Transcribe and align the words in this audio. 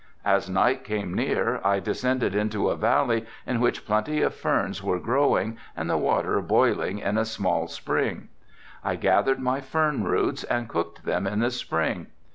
As 0.25 0.49
night 0.49 0.83
came 0.83 1.13
near 1.13 1.61
I 1.63 1.79
descended 1.79 2.33
into 2.33 2.69
a 2.71 2.75
valley 2.75 3.27
in 3.45 3.59
which 3.59 3.85
plenty 3.85 4.23
of 4.23 4.33
ferns 4.33 4.81
were 4.81 4.97
growing 4.99 5.59
and 5.77 5.87
the 5.87 5.95
water 5.95 6.41
boiling 6.41 6.97
in 6.97 7.19
a 7.19 7.23
small 7.23 7.67
spring. 7.67 8.29
I 8.83 8.95
gathered 8.95 9.39
my 9.39 9.59
fern 9.61 10.03
roots 10.03 10.43
and 10.43 10.67
cooked 10.67 11.05
them 11.05 11.27
in 11.27 11.37
the 11.37 11.51
spring. 11.51 12.07